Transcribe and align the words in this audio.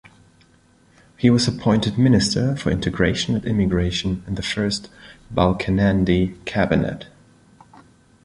He 1.15 1.29
was 1.29 1.47
appointed 1.47 1.95
Minister 1.95 2.55
for 2.55 2.71
Integration 2.71 3.35
and 3.35 3.45
Immigration 3.45 4.23
in 4.25 4.33
the 4.33 4.41
first 4.41 4.89
Balkenende 5.31 6.43
cabinet. 6.45 7.05